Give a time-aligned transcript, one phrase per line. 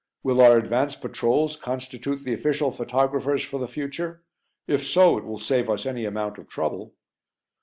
[0.23, 4.23] Will our advance patrols constitute the official photographers for the future?
[4.65, 6.95] If so, it will save us any amount of trouble."